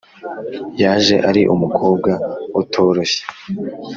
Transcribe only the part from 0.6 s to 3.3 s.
Yaje ari umukobwa utoroshye